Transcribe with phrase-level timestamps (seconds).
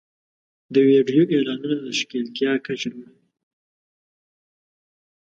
[0.73, 3.25] د ویډیو اعلانونه د ښکېلتیا کچه لوړوي.